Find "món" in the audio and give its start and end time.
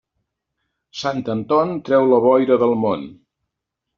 2.87-3.07